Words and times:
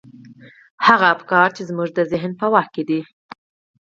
هغه 0.87 1.05
افکار 1.15 1.47
چې 1.57 1.61
زموږ 1.69 1.89
د 1.93 1.99
ذهن 2.11 2.31
په 2.39 2.45
واک 2.53 2.67
کې 2.75 2.83
دي. 2.89 3.01